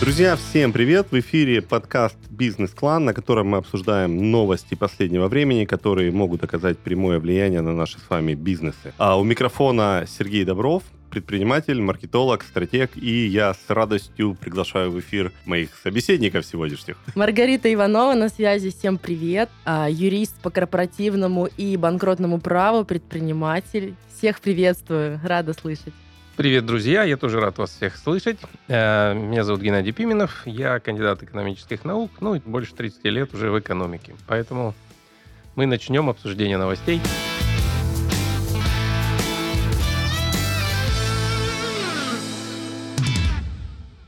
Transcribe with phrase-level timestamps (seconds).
[0.00, 1.08] Друзья, всем привет!
[1.10, 7.18] В эфире подкаст «Бизнес-клан», на котором мы обсуждаем новости последнего времени, которые могут оказать прямое
[7.18, 8.94] влияние на наши с вами бизнесы.
[8.96, 15.32] А у микрофона Сергей Добров, предприниматель, маркетолог, стратег, и я с радостью приглашаю в эфир
[15.44, 16.96] моих собеседников сегодняшних.
[17.14, 19.50] Маргарита Иванова на связи, всем привет.
[19.66, 23.94] А, юрист по корпоративному и банкротному праву, предприниматель.
[24.16, 25.92] Всех приветствую, рада слышать.
[26.36, 27.02] Привет, друзья!
[27.02, 28.38] Я тоже рад вас всех слышать.
[28.68, 30.46] Э, меня зовут Геннадий Пименов.
[30.46, 34.14] Я кандидат экономических наук, ну, больше 30 лет уже в экономике.
[34.26, 34.74] Поэтому
[35.54, 37.00] мы начнем обсуждение новостей.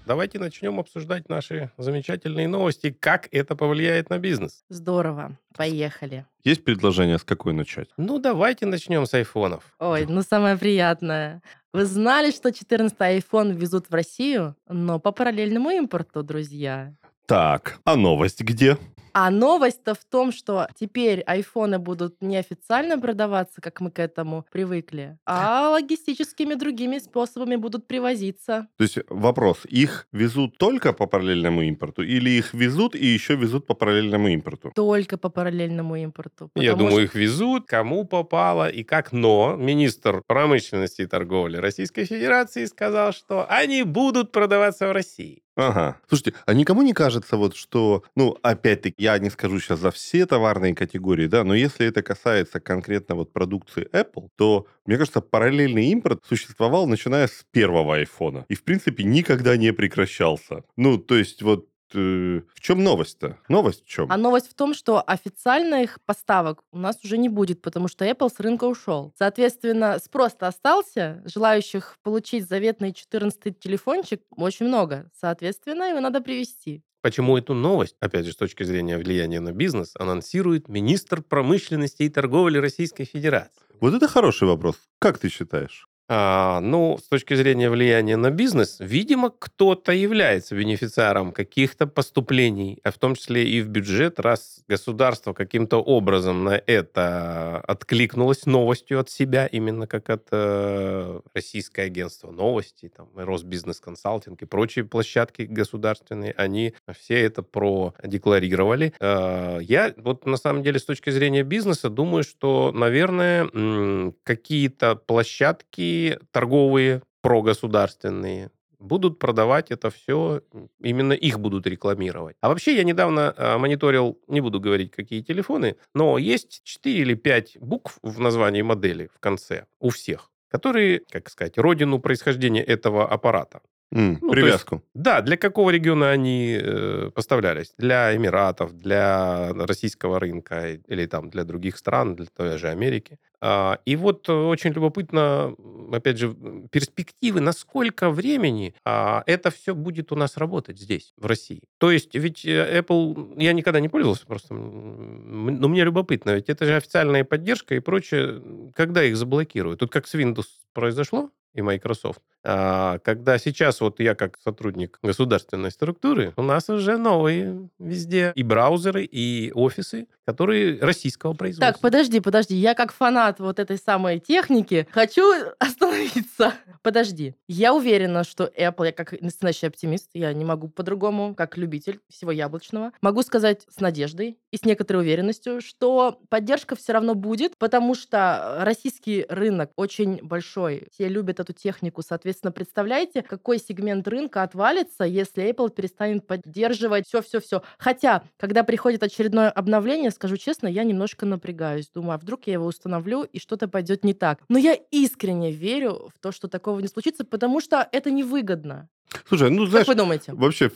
[0.05, 4.65] Давайте начнем обсуждать наши замечательные новости, как это повлияет на бизнес.
[4.69, 5.38] Здорово.
[5.56, 6.27] Поехали.
[6.43, 7.88] Есть предложение, с какой начать?
[7.97, 9.62] Ну, давайте начнем с айфонов.
[9.79, 11.41] Ой, ну самое приятное.
[11.73, 16.95] Вы знали, что 14 iPhone везут в Россию, но по параллельному импорту, друзья?
[17.27, 18.77] Так, а новость где?
[19.13, 25.18] А новость-то в том, что теперь айфоны будут неофициально продаваться, как мы к этому привыкли,
[25.27, 28.68] а логистическими другими способами будут привозиться.
[28.77, 33.66] То есть вопрос, их везут только по параллельному импорту или их везут и еще везут
[33.66, 34.73] по параллельному импорту?
[34.74, 36.51] Только по параллельному импорту.
[36.55, 37.02] Я думаю, что...
[37.02, 39.13] их везут, кому попало и как.
[39.13, 45.43] Но министр промышленности и торговли Российской Федерации сказал, что они будут продаваться в России.
[45.55, 45.99] Ага.
[46.09, 50.27] Слушайте, а никому не кажется вот, что, ну, опять-таки, я не скажу сейчас за все
[50.27, 55.87] товарные категории, да, но если это касается конкретно вот продукции Apple, то, мне кажется, параллельный
[55.87, 58.47] импорт существовал, начиная с первого айфона.
[58.49, 60.63] И, в принципе, никогда не прекращался.
[60.77, 63.39] Ну, то есть вот э, в чем новость-то?
[63.49, 64.06] Новость в чем?
[64.09, 68.33] А новость в том, что официальных поставок у нас уже не будет, потому что Apple
[68.33, 69.12] с рынка ушел.
[69.19, 75.11] Соответственно, спрос-то остался, желающих получить заветный 14 телефончик очень много.
[75.21, 76.84] Соответственно, его надо привести.
[77.03, 82.09] Почему эту новость, опять же, с точки зрения влияния на бизнес, анонсирует министр промышленности и
[82.09, 83.67] торговли Российской Федерации?
[83.81, 84.77] Вот это хороший вопрос.
[85.01, 85.89] Как ты считаешь?
[86.15, 92.91] А, ну, с точки зрения влияния на бизнес, видимо, кто-то является бенефициаром каких-то поступлений, а
[92.91, 99.09] в том числе и в бюджет, раз государство каким-то образом на это откликнулось новостью от
[99.09, 106.34] себя, именно как от э, Российское агентство новостей, там, Росбизнес консалтинг и прочие площадки государственные,
[106.37, 108.93] они все это продекларировали.
[109.00, 116.02] Э, я вот на самом деле с точки зрения бизнеса думаю, что, наверное, какие-то площадки
[116.31, 118.51] торговые, прогосударственные,
[118.83, 120.43] будут продавать это все,
[120.81, 122.37] именно их будут рекламировать.
[122.41, 127.15] А вообще я недавно э, мониторил, не буду говорить, какие телефоны, но есть 4 или
[127.15, 133.09] 5 букв в названии модели в конце у всех, которые, как сказать, родину происхождения этого
[133.09, 133.61] аппарата.
[133.93, 134.77] Mm, ну, привязку.
[134.77, 137.75] Есть, да, для какого региона они э, поставлялись?
[137.77, 143.19] Для Эмиратов, для российского рынка или там для других стран, для той же Америки.
[143.45, 145.55] А, и вот э, очень любопытно,
[145.93, 146.35] опять же,
[146.71, 151.63] перспективы, насколько времени а, это все будет у нас работать здесь, в России.
[151.79, 156.65] То есть ведь э, Apple, я никогда не пользовался просто, но мне любопытно, ведь это
[156.65, 158.41] же официальная поддержка и прочее,
[158.75, 159.81] когда их заблокируют?
[159.81, 162.21] Тут как с Windows произошло, и Microsoft.
[162.45, 168.43] А когда сейчас вот я как сотрудник государственной структуры, у нас уже новые везде и
[168.43, 171.73] браузеры, и офисы, которые российского производства.
[171.73, 172.57] Так, подожди, подожди.
[172.57, 175.23] Я как фанат вот этой самой техники хочу
[175.59, 176.55] остановиться.
[176.83, 177.37] Подожди.
[177.47, 182.33] Я уверена, что Apple, я как настоящий оптимист, я не могу по-другому, как любитель всего
[182.33, 187.95] яблочного, могу сказать с надеждой и с некоторой уверенностью, что поддержка все равно будет, потому
[187.95, 190.89] что российский рынок очень большой.
[190.93, 197.63] Все любят эту технику, соответственно, представляете, какой сегмент рынка отвалится, если Apple перестанет поддерживать все-все-все.
[197.79, 201.91] Хотя, когда приходит очередное обновление, скажу честно, я немножко напрягаюсь.
[201.91, 204.41] Думаю, а вдруг я его установлю, и что-то пойдет не так.
[204.49, 208.89] Но я искренне верю в то, что такого не случится, потому что это невыгодно.
[209.28, 210.33] Слушай, ну знаешь, как вы думаете?
[210.33, 210.70] Вообще,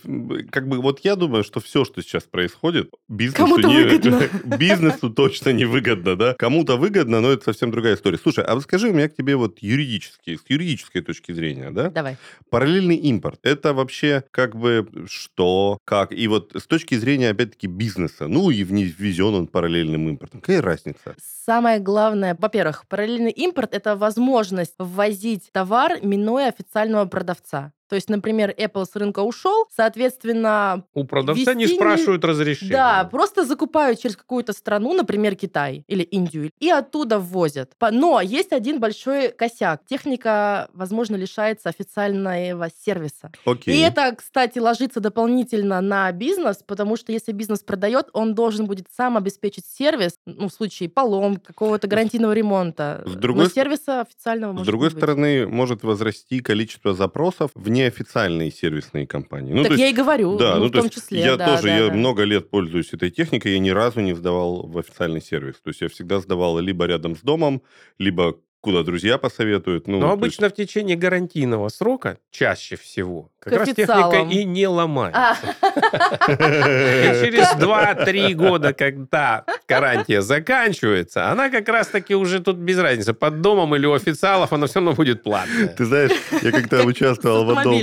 [0.51, 4.29] как бы вот я думаю, что все, что сейчас происходит, бизнесу не выгодно.
[4.57, 6.35] бизнесу точно не выгодно, да?
[6.35, 8.19] Кому-то выгодно, но это совсем другая история.
[8.19, 11.91] Слушай, а скажи у меня к тебе вот юридически, с юридической точки зрения, да?
[11.91, 12.17] Давай.
[12.51, 13.41] Параллельный импорт.
[13.43, 16.13] Это вообще как бы что, как?
[16.13, 20.41] И вот с точки зрения, опять-таки, бизнеса, ну и ввезен он параллельным импортом.
[20.41, 21.15] Какая разница?
[21.45, 27.73] Самое главное, во-первых, параллельный импорт– это возможность ввозить товар, минуя официального продавца.
[27.89, 32.73] То есть, например, Apple с рынка ушел, соответственно, У продавца не спрашивают разрешения.
[32.73, 37.73] да, просто закупают через какую-то страну, например, Китай или Индию, и оттуда ввозят.
[37.91, 39.83] Но есть один большой косяк.
[39.87, 43.33] Техника, возможно, лишается официального сервиса.
[43.45, 43.77] Окей.
[43.77, 48.87] И это, кстати, ложится дополнительно на бизнес, потому что если бизнес продает, он должен будет
[48.95, 53.03] сам обеспечить сервис, ну, в случае полом, какого-то гарантийного ремонта.
[53.07, 54.99] С другой Но сервиса официального С другой быть.
[54.99, 59.53] стороны, может возрасти количество запросов в неофициальные сервисные компании.
[59.53, 61.21] Ну, так есть я и говорю, Да, ну, ну, в то том есть числе.
[61.21, 61.93] я да, тоже, да, я да.
[61.95, 65.57] много лет пользуюсь этой техникой, я ни разу не сдавал в официальный сервис.
[65.63, 67.63] То есть я всегда сдавал либо рядом с домом,
[67.99, 69.87] либо куда друзья посоветуют.
[69.87, 74.11] Ну, Но обычно в течение гарантийного срока, чаще всего, как К раз официалам.
[74.11, 75.21] техника и не ломается.
[75.21, 75.37] А,
[76.33, 83.41] И через 2-3 года, когда гарантия заканчивается, она как раз-таки уже тут без разницы, под
[83.41, 85.69] домом или у официалов, она все равно будет платная.
[85.69, 86.11] Ты знаешь,
[86.43, 87.81] я как-то с участвовал в одном,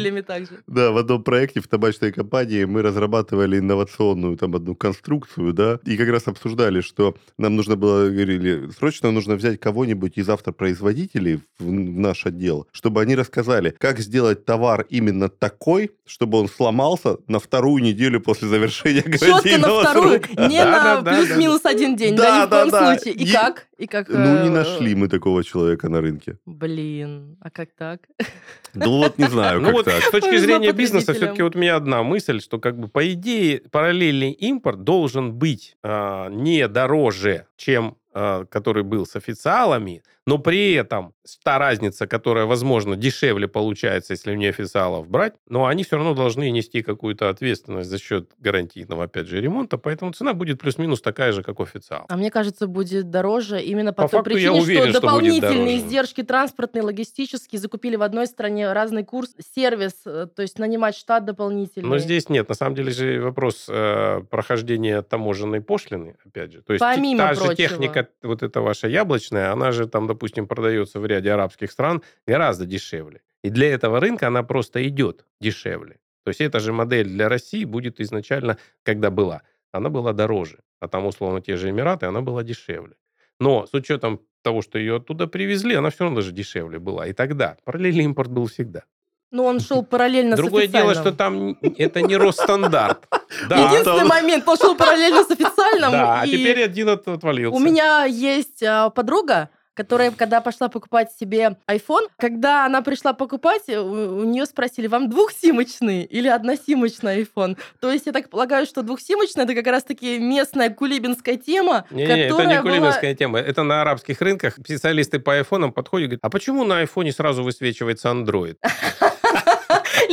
[0.67, 2.65] да, в одном проекте в табачной компании.
[2.65, 8.09] Мы разрабатывали инновационную там одну конструкцию, да, и как раз обсуждали, что нам нужно было,
[8.09, 10.27] говорили, срочно нужно взять кого-нибудь из
[10.73, 16.47] автопроизводителей в, в наш отдел, чтобы они рассказали, как сделать товар именно такой, чтобы он
[16.47, 20.47] сломался на вторую неделю после завершения Четко на гарантийного вторую, срока.
[20.49, 22.95] не Да, на да, да, плюс-минус один день, да, Да, ни в коем да, да.
[22.99, 23.13] случае.
[23.15, 23.67] И И- как?
[23.77, 24.07] И как?
[24.09, 26.37] Ну, не э, нашли мы такого человека на рынке.
[26.45, 28.01] Блин, а как так?
[28.75, 30.01] Ну, вот не знаю, Ну как вот так.
[30.03, 33.61] с точки зрения бизнеса, все-таки вот у меня одна мысль, что как бы по идее
[33.71, 40.73] параллельный импорт должен быть а, не дороже, чем а, который был с официалами, но при
[40.73, 46.13] этом та разница, которая, возможно, дешевле получается, если не официалов брать, но они все равно
[46.13, 51.31] должны нести какую-то ответственность за счет гарантийного, опять же, ремонта, поэтому цена будет плюс-минус такая
[51.31, 52.05] же, как у официала.
[52.09, 55.01] А мне кажется, будет дороже именно по, По той факту я причине, уверен, что что
[55.01, 60.95] дополнительные издержки транспортные, логистические, закупили в одной стране разный курс, сервис, э, то есть нанимать
[60.95, 61.89] штат дополнительный.
[61.89, 66.61] Но здесь нет, на самом деле же вопрос э, прохождения таможенной пошлины, опять же.
[66.61, 67.55] То есть Помимо та же прочего.
[67.55, 72.65] техника, вот эта ваша яблочная, она же там, допустим, продается в ряде арабских стран гораздо
[72.65, 73.21] дешевле.
[73.43, 75.97] И для этого рынка она просто идет дешевле.
[76.23, 80.59] То есть эта же модель для России будет изначально, когда была, она была дороже.
[80.79, 82.95] А там, условно, те же Эмираты, она была дешевле.
[83.39, 87.07] Но с учетом того, что ее оттуда привезли, она все равно даже дешевле была.
[87.07, 88.83] И тогда параллельный импорт был всегда.
[89.31, 91.13] Но он шел параллельно Другое с дело, официальным.
[91.13, 93.05] что там это не Росстандарт.
[93.49, 95.91] Да, Единственный там- момент, он шел параллельно с официальным.
[95.91, 97.55] да, а и теперь один от- отвалился.
[97.57, 103.67] У меня есть а, подруга, которая, когда пошла покупать себе iPhone, когда она пришла покупать,
[103.69, 107.57] у, у нее спросили, вам двухсимочный или односимочный iPhone?
[107.79, 112.11] То есть я так полагаю, что двухсимочный это как раз-таки местная кулибинская тема, Не, не,
[112.11, 112.71] это которая не была...
[112.71, 113.39] кулибинская тема.
[113.39, 117.43] Это на арабских рынках специалисты по айфонам подходят и говорят, а почему на айфоне сразу
[117.43, 118.57] высвечивается Android?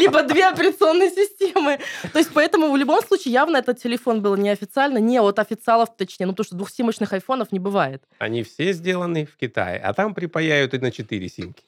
[0.00, 1.78] либо две операционные системы.
[2.12, 6.26] То есть поэтому в любом случае явно этот телефон был неофициально, не от официалов точнее,
[6.26, 8.02] ну потому что двухсимочных айфонов не бывает.
[8.18, 11.62] Они все сделаны в Китае, а там припаяют и на 4 симки.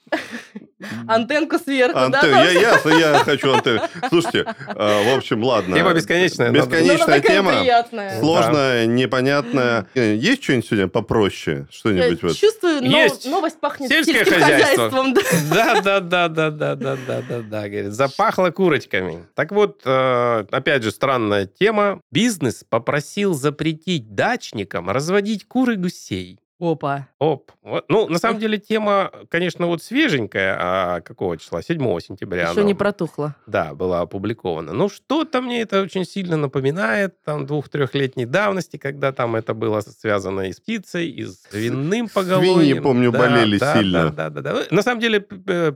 [1.07, 2.05] Антенку сверху, да?
[2.05, 3.83] Антен, там я, ясно, я хочу антенну.
[4.09, 5.77] Слушайте, э, в общем, ладно.
[5.77, 7.53] Тема бесконечная, Ну, Бесконечная такая тема.
[7.61, 8.21] приятная.
[8.21, 9.87] Сложная, непонятная.
[9.95, 11.67] Есть что-нибудь сегодня попроще?
[11.71, 12.37] Я Что-нибудь вот?
[12.37, 13.27] чувствую, но- Есть.
[13.27, 14.91] новость пахнет Сельское сельским хозяйство.
[14.91, 15.15] хозяйством.
[15.15, 15.21] да.
[15.53, 19.25] Да, да, да, да, да, да, да, да, да, говорит, запахло курочками.
[19.35, 22.01] Так вот, э, опять же, странная тема.
[22.11, 26.39] Бизнес попросил запретить дачникам разводить кур и гусей.
[26.63, 27.09] Опа.
[27.19, 27.51] Оп.
[27.89, 30.57] Ну, на самом деле, тема, конечно, вот свеженькая.
[30.61, 31.61] А какого числа?
[31.61, 32.43] 7 сентября.
[32.43, 33.35] Еще она, не протухло.
[33.49, 34.73] Да, была опубликована.
[34.73, 37.21] Ну, что-то мне это очень сильно напоминает.
[37.25, 42.55] Там двух-трехлетней давности, когда там это было связано и с птицей, и с свиным поголовьем.
[42.61, 44.11] Свиньи, помню, Да, болели да, сильно.
[44.11, 44.63] Да, да, да, да.
[44.71, 45.73] На самом деле, п-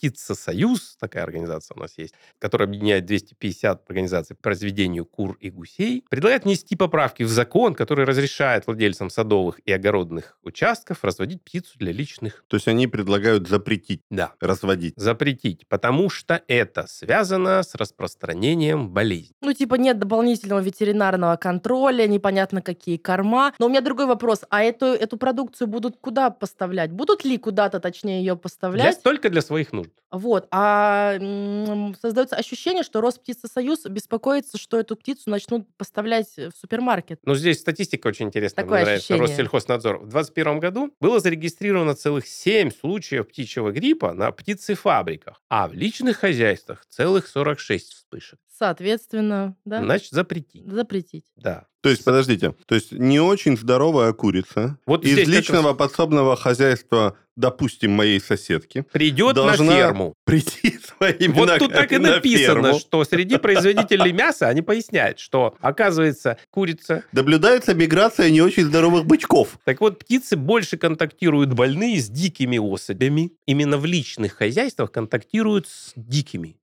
[0.00, 5.50] п- Росптицесоюз, такая организация у нас есть, которая объединяет 250 организаций по разведению кур и
[5.50, 11.78] гусей, предлагает внести поправки в закон, который разрешает владельцам садовых и огородных участков разводить птицу
[11.78, 12.44] для личных.
[12.48, 14.94] То есть они предлагают запретить, Да, разводить.
[14.96, 19.34] запретить, потому что это связано с распространением болезней.
[19.40, 23.52] Ну, типа, нет дополнительного ветеринарного контроля, непонятно какие корма.
[23.58, 24.42] Но у меня другой вопрос.
[24.50, 26.92] А эту, эту продукцию будут куда поставлять?
[26.92, 29.02] Будут ли куда-то, точнее, ее Для, поставлять?
[29.02, 29.87] только для своих нужд.
[30.10, 30.48] Вот.
[30.50, 37.20] А м, создается ощущение, что Росптицесоюз беспокоится, что эту птицу начнут поставлять в супермаркет.
[37.24, 38.64] Но здесь статистика очень интересная.
[38.64, 39.14] Такое мне нравится.
[39.14, 39.30] ощущение.
[39.30, 39.96] Россельхознадзор.
[39.98, 46.16] В 2021 году было зарегистрировано целых 7 случаев птичьего гриппа на птицефабриках, а в личных
[46.18, 48.38] хозяйствах целых 46 вспышек.
[48.58, 50.66] Соответственно, да, Значит, запретить.
[50.70, 51.24] запретить.
[51.36, 51.66] Да.
[51.80, 57.92] То есть, подождите, то есть не очень здоровая курица Вот из личного подсобного хозяйства допустим,
[57.92, 60.14] моей соседки, Придет Должна на ферму.
[60.24, 62.78] прийти своими Вот тут так и на написано, ферму.
[62.80, 67.04] что среди производителей мяса они поясняют, что, оказывается, курица...
[67.12, 69.58] Наблюдается миграция не очень здоровых бычков.
[69.64, 73.32] Так вот, птицы больше контактируют больные с дикими особями.
[73.46, 76.57] Именно в личных хозяйствах контактируют с дикими.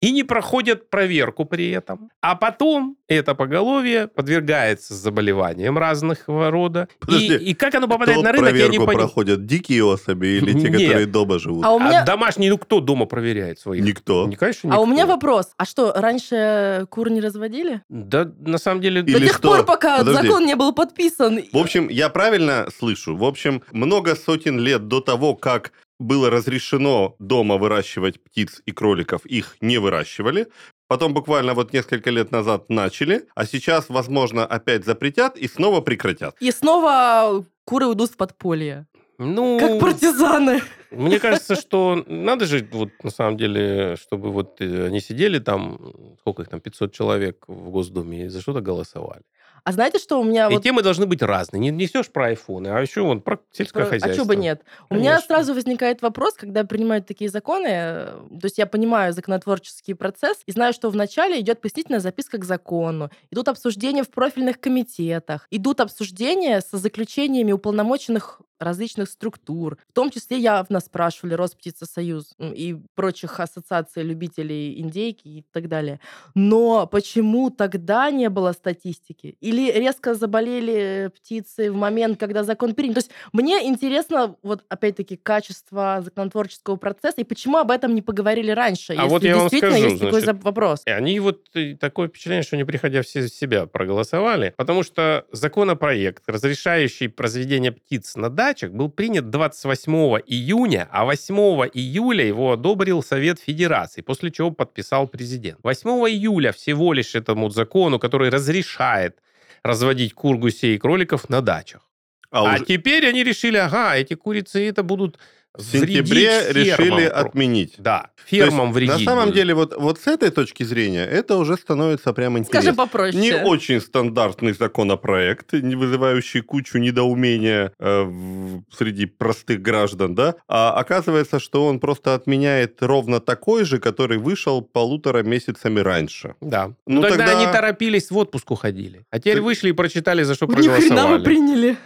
[0.00, 2.10] И не проходят проверку при этом.
[2.22, 6.88] А потом это поголовье подвергается заболеваниям разного рода.
[7.02, 8.98] И, Подожди, и как оно попадает Кто на рынок, я не проверку понимаю.
[9.08, 9.44] проходят?
[9.44, 10.72] Дикие особи или те, Нет.
[10.80, 11.64] которые дома живут?
[11.66, 12.00] А у меня...
[12.02, 13.84] А домашний, ну кто дома проверяет своих?
[13.84, 14.26] Никто.
[14.26, 14.94] Не, конечно, А у никто.
[14.94, 15.50] меня вопрос.
[15.58, 17.82] А что, раньше кур не разводили?
[17.90, 19.02] Да, на самом деле...
[19.02, 19.48] Или До тех что?
[19.56, 20.28] пор, пока Подожди.
[20.28, 21.40] закон не был подписан.
[21.52, 23.14] В общем, я правильно слышу?
[23.16, 29.24] В общем, много сотен лет до того, как было разрешено дома выращивать птиц и кроликов,
[29.26, 30.48] их не выращивали.
[30.88, 36.34] Потом буквально вот несколько лет назад начали, а сейчас, возможно, опять запретят и снова прекратят.
[36.40, 38.86] И снова куры уйдут в подполье.
[39.18, 40.62] Ну, Как партизаны.
[40.90, 45.78] Мне кажется, что надо же, вот на самом деле, чтобы вот э, они сидели там,
[46.20, 49.22] сколько их там, 500 человек в Госдуме, и за что-то голосовали.
[49.64, 50.62] А знаете, что у меня и вот...
[50.62, 51.60] темы должны быть разные.
[51.60, 54.10] Не несешь про айфоны, а еще вон про сельское Про- хозяйство.
[54.10, 54.62] А что бы нет?
[54.88, 55.26] У меня Конечно.
[55.26, 58.04] сразу возникает вопрос, когда принимают такие законы, э,
[58.40, 63.10] то есть я понимаю законотворческий процесс и знаю, что вначале идет пояснительная записка к закону,
[63.30, 69.78] идут обсуждения в профильных комитетах, идут обсуждения со заключениями уполномоченных различных структур.
[69.88, 75.98] В том числе явно спрашивали Росптицесоюз и прочих ассоциаций любителей индейки и так далее.
[76.34, 79.36] Но почему тогда не было статистики?
[79.50, 82.94] Или резко заболели птицы в момент, когда закон принят?
[82.94, 88.52] То есть мне интересно, вот опять-таки, качество законотворческого процесса и почему об этом не поговорили
[88.52, 90.82] раньше, А если вот я вам действительно скажу, есть такой значит, за- вопрос.
[90.86, 95.26] И они вот э, такое впечатление, что не приходя все из себя проголосовали, потому что
[95.32, 99.92] законопроект, разрешающий произведение птиц на дачах, был принят 28
[100.26, 101.34] июня, а 8
[101.74, 105.58] июля его одобрил Совет Федерации, после чего подписал президент.
[105.64, 109.16] 8 июля всего лишь этому закону, который разрешает
[109.62, 111.82] разводить кур, гусей и кроликов на дачах.
[112.30, 115.18] А, А, уже теперь они решили, ага, эти курицы это будут
[115.56, 117.26] в сентябре вредить решили фермам.
[117.26, 117.74] отменить.
[117.78, 118.98] Да, То есть, фермам вредить.
[118.98, 122.60] На самом деле, вот, вот с этой точки зрения, это уже становится прям интересно.
[122.62, 123.20] Скажи попроще.
[123.20, 130.34] Не очень стандартный законопроект, не вызывающий кучу недоумения э, в- среди простых граждан, да?
[130.48, 136.34] А оказывается, что он просто отменяет ровно такой же, который вышел полутора месяцами раньше.
[136.40, 136.68] Да.
[136.86, 139.04] Ну, Ну, тогда, тогда- они торопились, в отпуск уходили.
[139.10, 141.24] А теперь Так- вышли и прочитали, за что Ни хрена вы проголосовали.
[141.24, 141.76] приняли.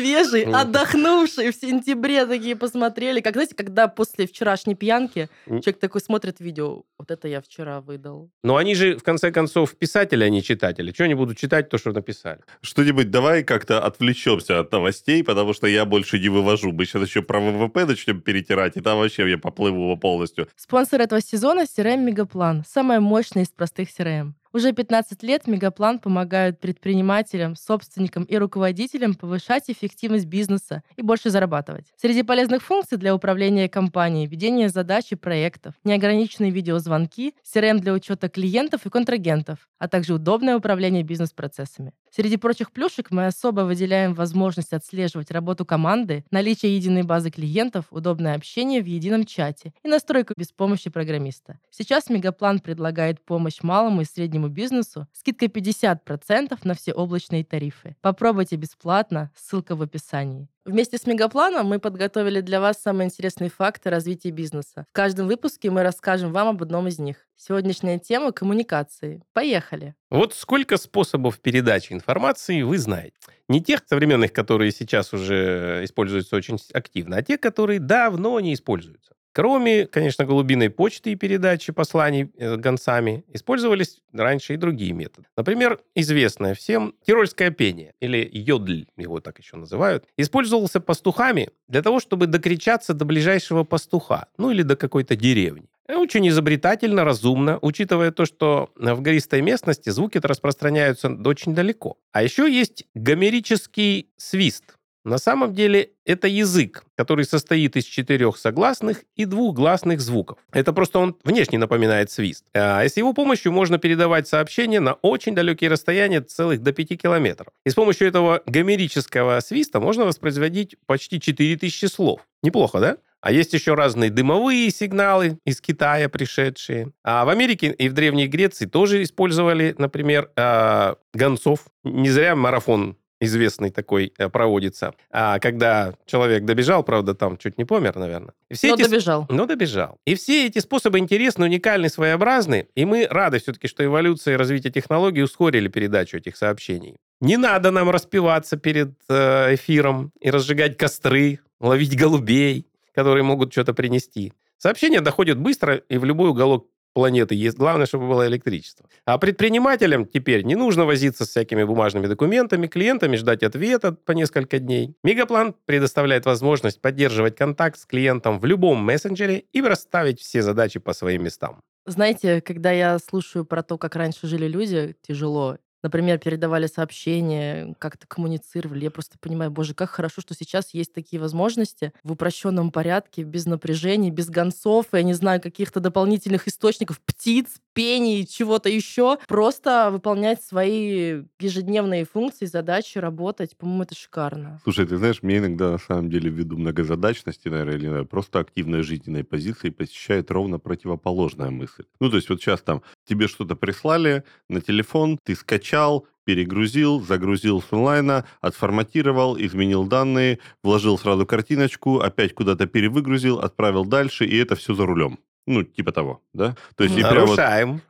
[0.00, 3.20] Свежий, отдохнувший в сентябре такие посмотрели.
[3.20, 8.30] Как, знаете, когда после вчерашней пьянки человек такой смотрит видео, вот это я вчера выдал.
[8.42, 10.90] Но они же, в конце концов, писатели, а не читатели.
[10.92, 12.40] Чего они будут читать то, что написали?
[12.62, 16.72] Что-нибудь давай как-то отвлечемся от новостей, потому что я больше не вывожу.
[16.72, 20.48] Мы сейчас еще про ВВП начнем перетирать, и там вообще я поплыву полностью.
[20.56, 22.64] Спонсор этого сезона– CRM Мегаплан.
[22.66, 24.32] Самая мощная из простых CRM.
[24.52, 31.92] Уже 15 лет Мегаплан помогают предпринимателям, собственникам и руководителям повышать эффективность бизнеса и больше зарабатывать.
[31.96, 38.28] Среди полезных функций для управления компанией– ведение задач и проектов, неограниченные видеозвонки, CRM для учета
[38.28, 41.92] клиентов и контрагентов, а также удобное управление бизнес-процессами.
[42.10, 48.34] Среди прочих плюшек мы особо выделяем возможность отслеживать работу команды, наличие единой базы клиентов, удобное
[48.34, 51.60] общение в едином чате и настройку без помощи программиста.
[51.70, 57.96] Сейчас Мегаплан предлагает помощь малому и среднему бизнесу, скидкой 50% на все облачные тарифы.
[58.00, 60.48] Попробуйте бесплатно, ссылка в описании.
[60.66, 64.84] Вместе с Мегапланом мы подготовили для вас самые интересные факты развития бизнеса.
[64.90, 67.26] В каждом выпуске мы расскажем вам об одном из них.
[67.34, 69.22] Сегодняшняя тема– коммуникации.
[69.32, 69.94] Поехали!
[70.10, 73.16] Вот сколько способов передачи информации вы знаете.
[73.48, 79.14] Не тех современных, которые сейчас уже используются очень активно, а те, которые давно не используются.
[79.32, 85.28] Кроме, конечно, голубиной почты и передачи посланий э, гонцами, использовались раньше и другие методы.
[85.36, 92.00] Например, известное всем тирольское пение, или йодль, его так еще называют, использовался пастухами для того,
[92.00, 95.68] чтобы докричаться до ближайшего пастуха, ну или до какой-то деревни.
[95.86, 101.98] Э, Очень изобретательно, разумно, учитывая то, что в гористой местности звуки распространяются очень далеко.
[102.12, 104.76] А еще есть гомерический свист.
[105.04, 110.38] На самом деле это язык, который состоит из четырех согласных и двух гласных звуков.
[110.52, 112.44] Это просто он внешне напоминает свист.
[112.54, 117.48] А с его помощью можно передавать сообщения на очень далекие расстояния, целых до 5 километров.
[117.64, 122.20] И с помощью этого гомерического свиста можно воспроизводить почти 4000 слов.
[122.42, 122.96] Неплохо, да?
[123.22, 126.92] А есть еще разные дымовые сигналы из Китая пришедшие.
[127.04, 131.66] А в Америке и в Древней Греции тоже использовали, например, э, гонцов.
[131.84, 134.94] Не зря марафон известный такой э, проводится.
[135.10, 138.32] А когда человек добежал, правда, там чуть не помер, наверное.
[138.48, 138.82] И все Но эти...
[138.84, 139.26] добежал.
[139.28, 139.98] Но добежал.
[140.06, 142.68] И все эти способы интересны, уникальны, своеобразны.
[142.74, 146.96] И мы рады все-таки, что эволюция и развитие технологий ускорили передачу этих сообщений.
[147.20, 153.74] Не надо нам распиваться перед э, эфиром и разжигать костры, ловить голубей, которые могут что-то
[153.74, 154.32] принести.
[154.56, 157.56] Сообщения доходят быстро и в любой уголок планеты есть.
[157.56, 158.86] Главное, чтобы было электричество.
[159.04, 164.58] А предпринимателям теперь не нужно возиться с всякими бумажными документами, клиентами ждать ответа по несколько
[164.58, 164.94] дней.
[165.02, 170.92] Мегаплан предоставляет возможность поддерживать контакт с клиентом в любом мессенджере и расставить все задачи по
[170.92, 171.62] своим местам.
[171.86, 178.06] Знаете, когда я слушаю про то, как раньше жили люди, тяжело, например, передавали сообщения, как-то
[178.06, 178.84] коммуницировали.
[178.84, 183.46] Я просто понимаю, боже, как хорошо, что сейчас есть такие возможности в упрощенном порядке, без
[183.46, 189.18] напряжений, без гонцов, я не знаю, каких-то дополнительных источников, птиц, пений, чего-то еще.
[189.26, 193.56] Просто выполнять свои ежедневные функции, задачи, работать.
[193.56, 194.60] По-моему, это шикарно.
[194.64, 198.82] Слушай, ты знаешь, мне иногда, на самом деле, ввиду многозадачности, наверное, или наверное, просто активной
[198.82, 201.84] жизненной позиции посещает ровно противоположная мысль.
[202.00, 207.60] Ну, то есть вот сейчас там тебе что-то прислали на телефон, ты скачал, перегрузил, загрузил
[207.62, 214.54] с онлайна, отформатировал, изменил данные, вложил сразу картиночку, опять куда-то перевыгрузил, отправил дальше, и это
[214.54, 215.18] все за рулем.
[215.46, 216.54] Ну, типа того, да?
[216.76, 217.80] То есть Нарушаем.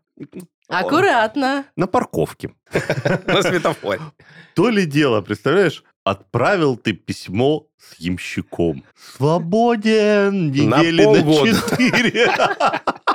[0.69, 1.65] Аккуратно.
[1.77, 2.55] на парковке.
[3.27, 4.01] На светофоре.
[4.55, 8.85] То ли дело, представляешь, отправил ты письмо с ямщиком.
[9.17, 11.51] Свободен На недели на полгода.
[11.51, 12.31] четыре.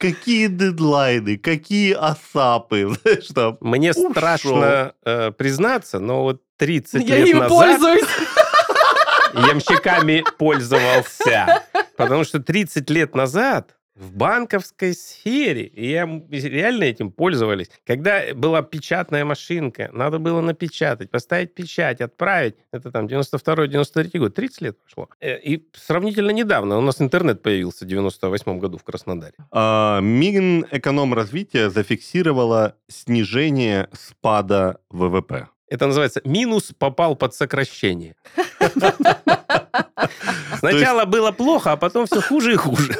[0.00, 3.58] Какие дедлайны, какие асапы, знаешь, там.
[3.60, 4.10] Мне Ушел.
[4.12, 8.04] страшно э, признаться, но вот 30 Я лет ими назад пользуюсь.
[9.34, 11.64] ямщиками пользовался.
[11.98, 18.62] Потому что 30 лет назад в банковской сфере, и я реально этим пользовались, когда была
[18.62, 25.08] печатная машинка, надо было напечатать, поставить печать, отправить, это там 92-93 год, 30 лет прошло.
[25.20, 29.34] Э, И сравнительно недавно у нас интернет появился в 98 году в Краснодаре.
[29.50, 35.48] А, Минэкономразвитие зафиксировало снижение спада ВВП.
[35.68, 38.16] Это называется минус попал под сокращение.
[40.58, 42.96] Сначала было плохо, а потом все хуже и хуже.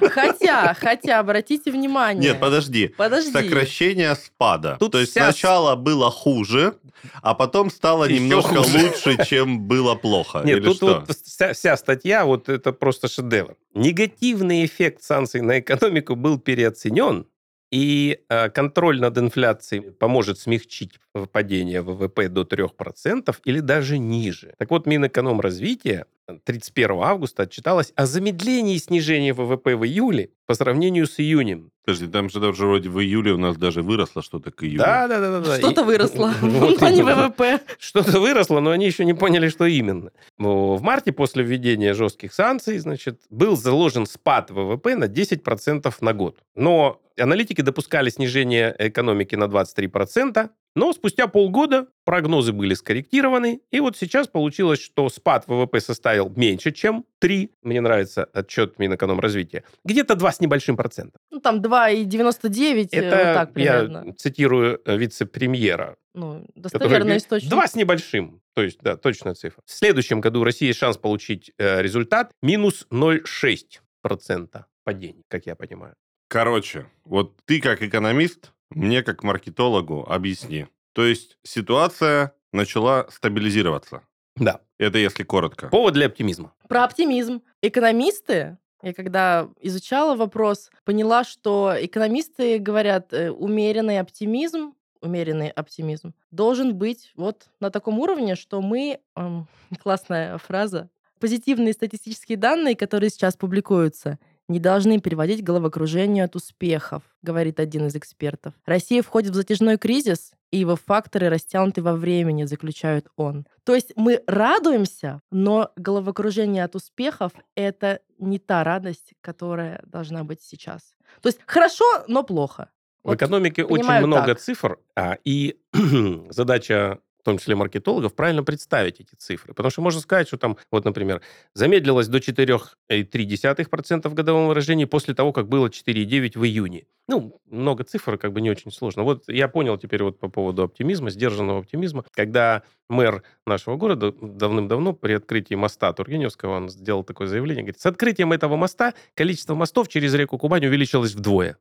[0.00, 2.30] Хотя, хотя, обратите внимание.
[2.32, 2.88] Нет, подожди.
[2.96, 3.32] Подожди.
[3.32, 4.76] Сокращение спада.
[4.80, 6.74] Тут То есть вся сначала было хуже,
[7.22, 8.78] а потом стало Еще немножко хуже.
[8.78, 10.42] лучше, чем было плохо.
[10.44, 11.04] Нет, Или тут что?
[11.06, 13.56] вот вся, вся статья, вот это просто шедевр.
[13.74, 17.26] Негативный эффект санкций на экономику был переоценен,
[17.70, 20.98] и э, контроль над инфляцией поможет смягчить
[21.32, 24.54] падение ВВП до 3% или даже ниже.
[24.58, 26.06] Так вот, Минэкономразвития
[26.44, 31.70] 31 августа отчиталось о замедлении снижения ВВП в июле по сравнению с июнем.
[31.88, 34.80] Подожди, там же даже вроде в июле у нас даже выросло что-то к июлю.
[34.80, 35.56] Да, да, да, да.
[35.56, 37.28] Что-то И- выросло, Вот но не именно.
[37.28, 37.60] ВВП.
[37.78, 40.10] Что-то выросло, но они еще не поняли, что именно.
[40.36, 46.12] Но В марте после введения жестких санкций, значит, был заложен спад ВВП на 10% на
[46.12, 46.36] год.
[46.54, 53.96] Но аналитики допускали снижение экономики на 23%, но спустя полгода прогнозы были скорректированы, и вот
[53.96, 57.50] сейчас получилось, что спад ВВП составил меньше, чем 3.
[57.62, 59.64] Мне нравится отчет Минэкономразвития.
[59.84, 61.20] Где-то 2 с небольшим процентом.
[61.32, 64.04] Ну, там 2,99, э, Это вот так примерно.
[64.06, 67.50] я цитирую э, вице-премьера Ну, достоверный источник.
[67.50, 68.40] Два с небольшим.
[68.54, 69.60] То есть, да, точная цифра.
[69.66, 75.94] В следующем году Россия есть шанс получить э, результат минус 0,6% падения, как я понимаю.
[76.28, 80.66] Короче, вот ты как экономист, мне как маркетологу объясни.
[80.92, 84.02] То есть ситуация начала стабилизироваться.
[84.36, 84.60] Да.
[84.78, 85.68] Это если коротко.
[85.68, 86.52] Повод для оптимизма.
[86.68, 87.42] Про оптимизм.
[87.62, 96.76] Экономисты, я когда изучала вопрос, поняла, что экономисты говорят, э, умеренный оптимизм, умеренный оптимизм должен
[96.76, 99.48] быть вот на таком уровне, что мы, эм,
[99.82, 107.02] классная фраза, позитивные статистические данные, которые сейчас публикуются, не должны переводить к головокружению от успехов,
[107.22, 108.54] говорит один из экспертов.
[108.64, 113.46] Россия входит в затяжной кризис, и его факторы растянуты во времени, заключает он.
[113.64, 120.40] То есть мы радуемся, но головокружение от успехов— это не та радость, которая должна быть
[120.42, 120.94] сейчас.
[121.20, 122.70] То есть хорошо, но плохо.
[123.04, 124.40] В Вот экономике очень много так.
[124.40, 125.58] цифр, а, и
[126.30, 129.54] задача в том числе маркетологов, правильно представить эти цифры.
[129.54, 131.20] Потому что можно сказать, что там, вот, например,
[131.54, 136.86] замедлилось до 4,3% в годовом выражении после того, как было 4,9 в июне.
[137.08, 139.02] Ну, много цифр, как бы не очень сложно.
[139.02, 144.92] Вот я понял теперь вот по поводу оптимизма, сдержанного оптимизма, когда мэр нашего города давным-давно
[144.92, 149.88] при открытии моста Тургеневского, он сделал такое заявление, говорит, с открытием этого моста количество мостов
[149.88, 151.56] через реку Кубань увеличилось вдвое.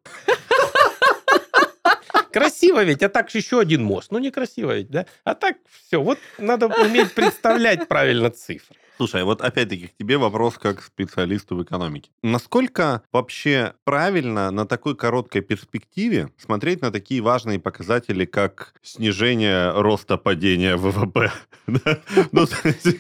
[2.38, 4.12] Красиво ведь, а так еще один мост.
[4.12, 5.06] Ну, некрасиво ведь, да?
[5.24, 8.78] А так все, вот надо уметь представлять правильно цифры.
[8.98, 12.10] Слушай, вот опять-таки к тебе вопрос как специалисту в экономике.
[12.24, 20.18] Насколько вообще правильно на такой короткой перспективе смотреть на такие важные показатели, как снижение роста
[20.18, 21.32] падения ВВП?
[22.32, 22.46] Ну,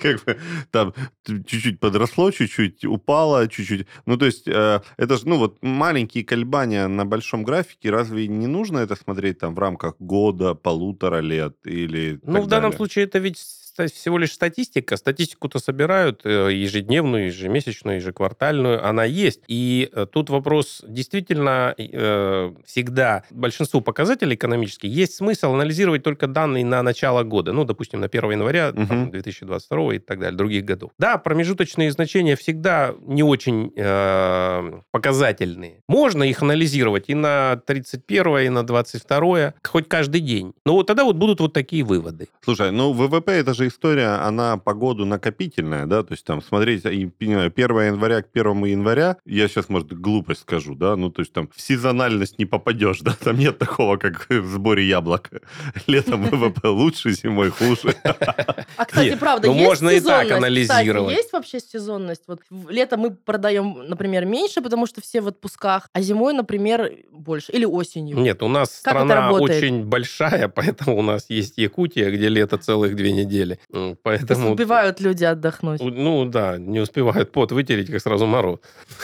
[0.02, 0.38] как бы,
[0.72, 0.94] там
[1.26, 3.88] чуть-чуть подросло, чуть-чуть упало, чуть-чуть...
[4.06, 8.48] Ну, то есть, э, это же, ну, вот маленькие колебания на большом графике, разве не
[8.48, 13.20] нужно это смотреть там в рамках года, полутора лет или Ну, в данном случае это
[13.20, 13.38] ведь
[13.86, 14.98] всего лишь статистика.
[14.98, 18.86] Статистику-то собирают э, ежедневную, ежемесячную, ежеквартальную.
[18.86, 19.42] Она есть.
[19.48, 26.66] И э, тут вопрос действительно э, всегда большинству показателей экономических есть смысл анализировать только данные
[26.66, 27.54] на начало года.
[27.54, 29.12] Ну, допустим, на 1 января там, Мгм.
[29.12, 30.92] 2022 и так далее, других годов.
[30.98, 35.82] Да, промежуточные значения всегда не очень э, показательные.
[35.88, 40.54] Можно их анализировать и на 31 и на 22 хоть каждый день.
[40.66, 42.28] Но вот тогда вот будут вот такие выводы.
[42.44, 46.86] Слушай, ну ВВП это же история, она по году накопительная, да, то есть там смотреть,
[46.86, 51.21] и, понимаю, 1 января к 1 января, я сейчас, может, глупость скажу, да, ну то
[51.21, 55.30] есть там в сезональность не попадешь, да, там нет такого, как в сборе яблок.
[55.88, 57.95] Летом ВВП лучше, зимой хуже.
[58.03, 61.08] А, кстати, Нет, правда, ну, есть можно и так анализировать.
[61.08, 62.23] Кстати, есть вообще сезонность?
[62.27, 67.51] Вот летом мы продаем, например, меньше, потому что все в отпусках, а зимой, например, больше.
[67.51, 68.17] Или осенью.
[68.17, 73.12] Нет, у нас страна очень большая, поэтому у нас есть Якутия, где лето целых две
[73.12, 73.57] недели.
[73.72, 74.52] Есть Поэтому...
[74.52, 75.82] успевают люди отдохнуть.
[75.82, 78.60] Ну да, не успевают пот вытереть, как сразу мороз.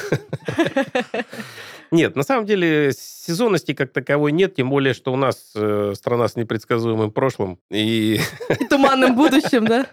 [1.93, 6.27] Нет, на самом деле сезонности как таковой нет, тем более, что у нас э, страна
[6.27, 8.19] с непредсказуемым прошлым, и
[8.59, 9.85] И туманным будущим, да?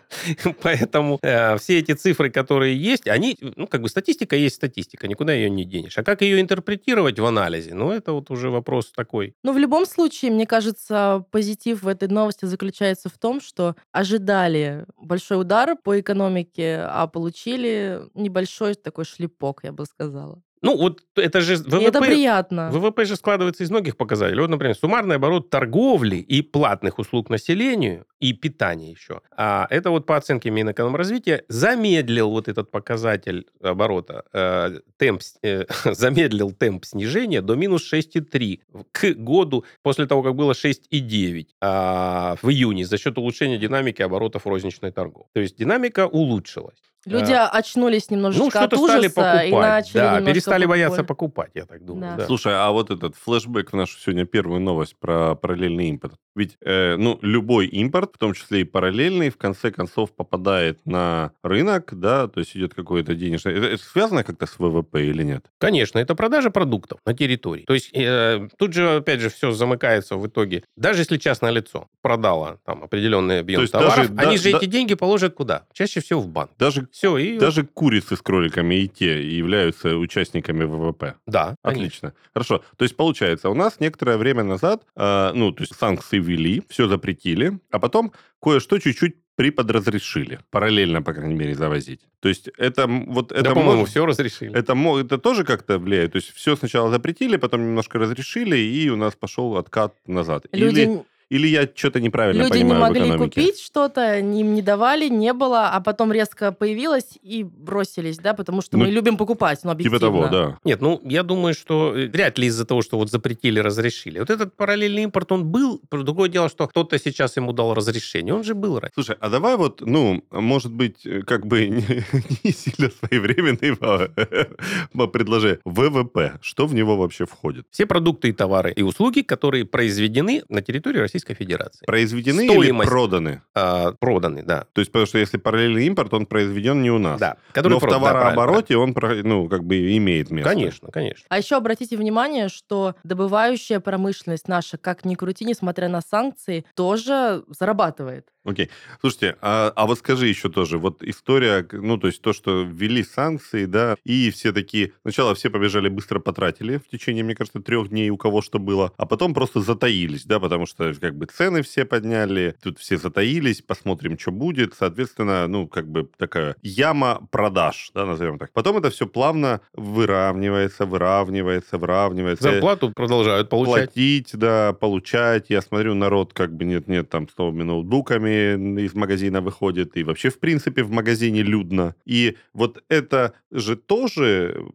[0.62, 5.34] поэтому э, все эти цифры, которые есть, они, ну, как бы статистика есть статистика, никуда
[5.34, 5.98] ее не денешь.
[5.98, 9.34] А как ее интерпретировать в анализе, ну, это вот уже вопрос такой.
[9.44, 14.86] Но в любом случае, мне кажется, позитив в этой новости заключается в том, что ожидали
[14.96, 20.40] большой удар по экономике, а получили небольшой такой шлепок, я бы сказала.
[20.62, 22.70] Ну, вот это же И это ВВП, приятно.
[22.70, 24.40] ВВП же складывается из многих показателей.
[24.40, 29.22] Вот, например, суммарный оборот торговли и платных услуг населению, и питания еще.
[29.36, 36.52] А это вот по оценке Минэкономразвития замедлил вот этот показатель оборота, э, темп, э, замедлил
[36.52, 38.60] темп снижения до минус 6,3
[38.92, 44.46] к году после того, как было 6,9 а, в июне за счет улучшения динамики оборотов
[44.46, 45.28] розничной торговли.
[45.32, 46.82] То есть динамика улучшилась.
[47.06, 49.48] Люди А, очнулись немножечко Ну, что-то от стали ужаса покупать.
[49.48, 51.48] и начали да, перестали бояться покупать.
[51.48, 52.10] покупать, я так думаю.
[52.12, 52.16] Да.
[52.18, 52.26] да.
[52.26, 56.14] Слушай, а вот этот флешбэк в нашу сегодня первую новость про параллельный импорт.
[56.36, 61.32] Ведь, э, ну, любой импорт, в том числе и параллельный, в конце концов попадает на
[61.42, 63.54] рынок, да, то есть идет какое-то денежное...
[63.54, 65.46] Это, это связано как-то с ВВП или нет?
[65.58, 67.64] Конечно, это продажа продуктов на территории.
[67.64, 70.62] То есть э, тут же, опять же, все замыкается в итоге.
[70.76, 74.52] Даже если частное лицо продало там определенный объем То есть товаров, даже- они да- же
[74.52, 75.66] да- эти деньги положат куда?
[75.72, 76.50] Чаще всего в банк.
[76.58, 77.38] Даже, Все, и...
[77.38, 81.16] даже курицы с кроликами и те являются участниками ВВП.
[81.26, 81.80] Да, конечно.
[81.80, 82.14] Отлично.
[82.32, 82.62] Хорошо.
[82.76, 86.88] То есть, получается, у нас некоторое время назад, э, ну, то есть санкции ввели, все
[86.88, 90.40] запретили, а потом кое-что чуть-чуть приподразрешили.
[90.50, 92.00] Параллельно, по крайней мере, завозить.
[92.20, 94.52] То есть это вот это да, по-моему, все разрешили.
[94.54, 96.12] Это, это тоже как-то влияет?
[96.12, 100.46] То есть все сначала запретили, потом немножко разрешили, и у нас пошел откат назад.
[100.52, 103.40] Люди, Или, или я что-то неправильно люди не понимаю в могли экономике?
[103.40, 108.62] купить что-то, им не давали, не было, а потом резко появилось и бросились, да, потому
[108.62, 109.98] что Ну, мы любим покупать, ну, Типа объективно.
[110.00, 110.58] того, да.
[110.64, 114.18] Нет, ну, я думаю, что э, вряд ли из-за того, что вот запретили, разрешили.
[114.18, 115.80] Вот этот параллельный импорт, он был.
[115.90, 118.34] Другое дело, что кто-то сейчас ему дал разрешение.
[118.34, 118.94] Он же был раньше.
[118.94, 122.04] Слушай, а давай вот, ну, может быть, э, как бы не,
[122.44, 123.76] не сильно своевременный
[125.12, 125.60] предложение.
[125.64, 127.66] ВВП, что в него вообще входит?
[127.70, 131.84] Все продукты и товары и услуги, которые произведены на территории Российской Федерации.
[131.86, 132.90] Произведены или Стоимость.
[132.90, 133.42] проданы?
[133.54, 134.66] А, проданы, да.
[134.72, 137.20] То есть, потому что если параллельный импорт, он произведен не у нас.
[137.20, 137.36] Да.
[137.52, 140.50] Которые Но в проданы, да, товарообороте он, ну, как бы имеет место.
[140.50, 141.26] Конечно, конечно.
[141.28, 147.44] А еще обратите внимание, что добывающая промышленность наша, как ни крути, несмотря на санкции, тоже
[147.48, 148.26] зарабатывает.
[148.44, 148.70] Окей.
[149.00, 153.04] Слушайте, а, а вот скажи еще тоже, вот история, ну, то есть то, что ввели
[153.04, 157.90] санкции, да, и все такие, сначала все побежали, быстро потратили в течение, мне кажется, трех
[157.90, 161.62] дней у кого что было, а потом просто затаились, да, потому что как бы цены
[161.62, 167.90] все подняли, тут все затаились, посмотрим, что будет, соответственно, ну, как бы такая яма продаж,
[167.94, 168.52] да, назовем так.
[168.52, 172.44] Потом это все плавно выравнивается, выравнивается, выравнивается.
[172.44, 173.92] Зарплату продолжают получать.
[173.92, 175.50] Платить, да, получать.
[175.50, 180.04] Я смотрю, народ как бы нет-нет, там с новыми ноутбуками деньгами из магазина выходит, и
[180.04, 181.94] вообще, в принципе, в магазине людно.
[182.04, 184.66] И вот это же тоже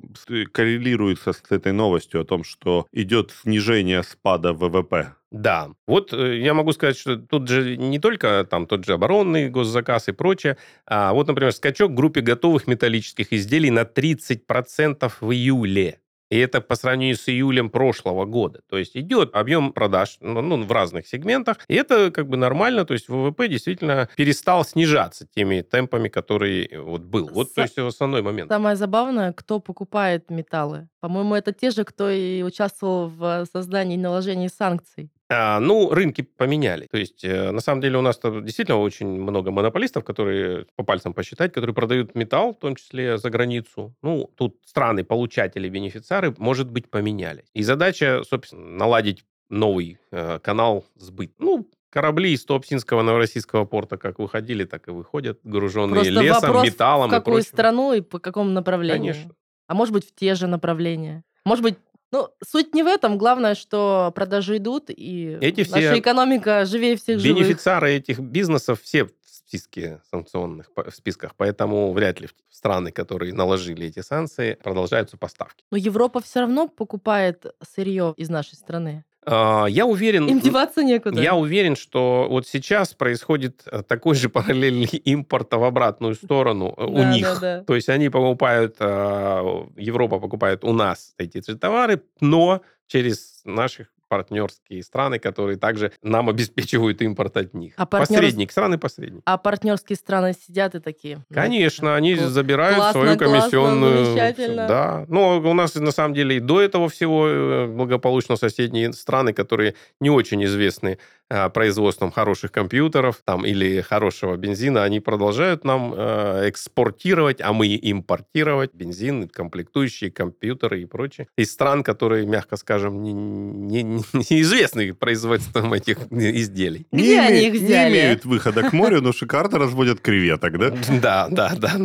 [0.52, 5.14] коррелируется с этой новостью о том, что идет снижение спада ВВП.
[5.32, 9.50] Да, вот э, я могу сказать, что тут же не только там тот же оборонный
[9.50, 15.32] госзаказ и прочее, а вот, например, скачок в группе готовых металлических изделий на 30% в
[15.32, 16.00] июле.
[16.36, 18.60] И это по сравнению с июлем прошлого года.
[18.70, 21.60] То есть идет объем продаж ну, ну, в разных сегментах.
[21.70, 22.84] И это как бы нормально.
[22.84, 27.30] То есть ВВП действительно перестал снижаться теми темпами, которые вот был.
[27.32, 28.50] Вот, то есть основной момент.
[28.50, 30.90] Самое забавное, кто покупает металлы.
[31.00, 35.12] По-моему, это те же, кто и участвовал в создании и наложении санкций.
[35.28, 36.88] А, ну, рынки поменяли.
[36.92, 41.14] То есть, э, на самом деле, у нас действительно очень много монополистов, которые по пальцам
[41.14, 43.96] посчитать, которые продают металл, в том числе за границу.
[44.04, 47.46] Ну, тут страны, получатели, бенефициары, может быть, поменялись.
[47.54, 51.34] И задача, собственно, наладить новый э, канал сбыт.
[51.40, 56.66] Ну, корабли из Туапсинского Новороссийского порта как выходили, так и выходят, груженные Просто лесом, вопрос,
[56.66, 57.52] металлом в какую и прочим.
[57.52, 59.14] страну и по какому направлению.
[59.14, 59.36] Конечно.
[59.68, 61.24] А может быть, в те же направления.
[61.46, 61.78] Может быть,
[62.12, 63.18] ну, суть не в этом.
[63.18, 67.38] Главное, что продажи идут, и Эти наша все экономика живее всех живых.
[67.38, 73.88] Бенефициары этих бизнесов все в списке санкционных, в списках, поэтому вряд ли страны, которые наложили
[73.88, 75.64] эти санкции, продолжаются поставки.
[75.72, 79.06] Но Европа все равно покупает сырье из нашей страны.
[79.26, 81.22] А, Я уверен, Им деваться некуда.
[81.22, 86.84] я уверен, что вот сейчас происходит э, такой же параллельный импорт в обратную сторону э,
[86.86, 87.24] у Да, них.
[87.26, 87.64] да, да.
[87.64, 94.84] То есть они покупают, а, Европа покупает у нас эти товары, но через наших партнерские
[94.84, 97.74] страны, которые также нам обеспечивают импорт от них.
[97.78, 99.22] А партнеры- Посредник, страны-посредник.
[99.26, 101.18] А партнерские страны сидят и такие.
[101.18, 104.06] «Ну, Конечно, они Кл- забирают классно, свою классно, комиссионную.
[104.06, 104.68] замечательно.
[104.68, 105.06] Да.
[105.08, 109.76] Но у нас на самом деле и до этого всего э, благополучно соседние страны, которые
[110.00, 117.42] не очень известны производством хороших компьютеров там, или хорошего бензина, они продолжают нам э, экспортировать,
[117.42, 123.84] а мы импортировать бензин, комплектующие, компьютеры и прочее из стран, которые, мягко скажем, не, не-
[123.84, 126.86] не- неизвестны производством этих изделий.
[126.92, 127.92] Где не они их Не взяли?
[127.94, 130.70] имеют выхода к морю, но шикарно разводят креветок, да?
[131.02, 131.78] Да, да, да,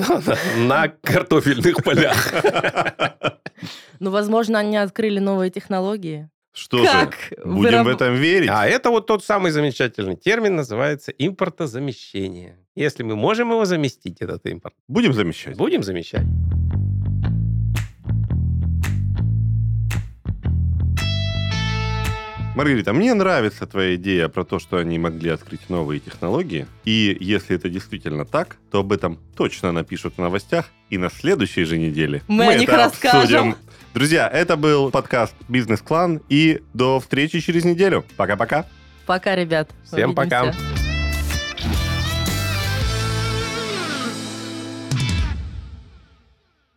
[0.58, 2.32] на картофельных полях.
[3.98, 6.30] Ну, возможно, они открыли новые технологии.
[6.52, 7.14] Что Как?
[7.14, 8.48] же, будем Выраб- в этом верить?
[8.52, 12.58] А это вот тот самый замечательный термин, называется импортозамещение.
[12.74, 15.56] Если мы можем его заместить, этот импорт, Будем замещать.
[15.56, 16.26] будем замещать.
[22.56, 26.66] Маргарита, мне нравится твоя идея про то, что они могли открыть новые технологии.
[26.84, 30.66] И если это действительно так, то об этом точно напишут в новостях.
[30.90, 33.56] И на следующей же неделе Мы о них это расскажем.
[33.92, 36.22] Друзья, это был подкаст «Бизнес-клан».
[36.28, 38.04] И до встречи через неделю.
[38.16, 38.66] Пока-пока.
[39.04, 39.68] Пока, ребят.
[39.84, 40.42] Всем пока.
[40.42, 40.79] Увидимся.